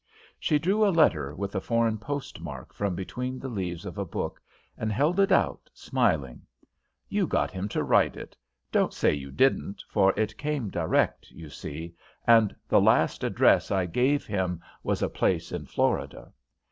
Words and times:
She 0.39 0.57
drew 0.57 0.83
a 0.83 0.89
letter 0.89 1.35
with 1.35 1.53
a 1.53 1.61
foreign 1.61 1.99
postmark 1.99 2.73
from 2.73 2.95
between 2.95 3.37
the 3.37 3.49
leaves 3.49 3.85
of 3.85 3.99
a 3.99 4.03
book 4.03 4.41
and 4.75 4.91
held 4.91 5.19
it 5.19 5.31
out, 5.31 5.69
smiling. 5.75 6.41
"You 7.07 7.27
got 7.27 7.51
him 7.51 7.69
to 7.69 7.83
write 7.83 8.17
it. 8.17 8.35
Don't 8.71 8.95
say 8.95 9.13
you 9.13 9.29
didn't, 9.29 9.83
for 9.87 10.11
it 10.17 10.39
came 10.39 10.71
direct, 10.71 11.29
you 11.29 11.49
see, 11.51 11.93
and 12.25 12.55
the 12.67 12.81
last 12.81 13.23
address 13.23 13.69
I 13.69 13.85
gave 13.85 14.25
him 14.25 14.59
was 14.81 15.03
a 15.03 15.07
place 15.07 15.51
in 15.51 15.67
Florida. 15.67 16.33